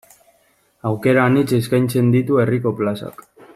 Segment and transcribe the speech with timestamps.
[0.91, 3.25] Aukera anitz eskaintzen ditu herriko plazak.